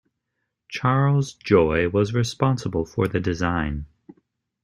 [0.67, 3.85] Charles Joy was responsible for the design.